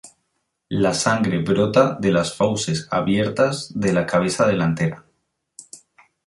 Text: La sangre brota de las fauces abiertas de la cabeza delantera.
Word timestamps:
La 0.85 0.93
sangre 0.95 1.43
brota 1.49 1.93
de 1.99 2.11
las 2.11 2.35
fauces 2.35 2.87
abiertas 2.89 3.71
de 3.79 3.93
la 3.93 4.07
cabeza 4.07 4.47
delantera. 4.47 5.05